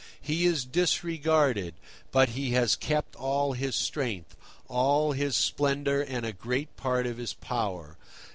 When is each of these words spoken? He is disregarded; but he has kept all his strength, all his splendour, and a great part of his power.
He 0.19 0.45
is 0.47 0.65
disregarded; 0.65 1.75
but 2.11 2.29
he 2.29 2.53
has 2.53 2.75
kept 2.75 3.15
all 3.17 3.53
his 3.53 3.75
strength, 3.75 4.35
all 4.67 5.11
his 5.11 5.35
splendour, 5.35 6.01
and 6.01 6.25
a 6.25 6.33
great 6.33 6.75
part 6.75 7.05
of 7.05 7.17
his 7.17 7.33
power. 7.35 7.99